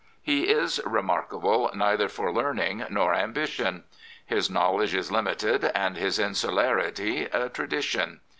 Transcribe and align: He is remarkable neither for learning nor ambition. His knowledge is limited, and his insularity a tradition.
He 0.23 0.49
is 0.49 0.81
remarkable 0.83 1.69
neither 1.75 2.09
for 2.09 2.31
learning 2.33 2.87
nor 2.89 3.13
ambition. 3.13 3.83
His 4.25 4.49
knowledge 4.49 4.95
is 4.95 5.11
limited, 5.11 5.65
and 5.75 5.95
his 5.95 6.17
insularity 6.17 7.25
a 7.25 7.49
tradition. 7.49 8.21